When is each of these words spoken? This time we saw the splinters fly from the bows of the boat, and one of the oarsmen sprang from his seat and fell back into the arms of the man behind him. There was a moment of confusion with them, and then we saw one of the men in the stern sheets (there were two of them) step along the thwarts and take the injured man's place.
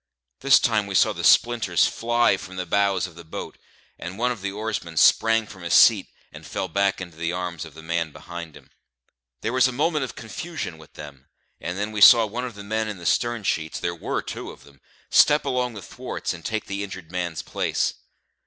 This 0.39 0.59
time 0.59 0.87
we 0.87 0.95
saw 0.95 1.13
the 1.13 1.23
splinters 1.23 1.85
fly 1.85 2.35
from 2.35 2.55
the 2.55 2.65
bows 2.65 3.05
of 3.05 3.13
the 3.13 3.23
boat, 3.23 3.59
and 3.99 4.17
one 4.17 4.31
of 4.31 4.41
the 4.41 4.51
oarsmen 4.51 4.97
sprang 4.97 5.45
from 5.45 5.61
his 5.61 5.75
seat 5.75 6.07
and 6.33 6.43
fell 6.43 6.67
back 6.67 6.99
into 6.99 7.17
the 7.17 7.31
arms 7.31 7.65
of 7.65 7.75
the 7.75 7.83
man 7.83 8.11
behind 8.11 8.57
him. 8.57 8.71
There 9.41 9.53
was 9.53 9.67
a 9.67 9.71
moment 9.71 10.03
of 10.03 10.15
confusion 10.15 10.79
with 10.79 10.93
them, 10.93 11.27
and 11.59 11.77
then 11.77 11.91
we 11.91 12.01
saw 12.01 12.25
one 12.25 12.45
of 12.45 12.55
the 12.55 12.63
men 12.63 12.87
in 12.87 12.97
the 12.97 13.05
stern 13.05 13.43
sheets 13.43 13.79
(there 13.79 13.93
were 13.93 14.23
two 14.23 14.49
of 14.49 14.63
them) 14.63 14.81
step 15.11 15.45
along 15.45 15.75
the 15.75 15.83
thwarts 15.83 16.33
and 16.33 16.43
take 16.43 16.65
the 16.65 16.83
injured 16.83 17.11
man's 17.11 17.43
place. 17.43 17.93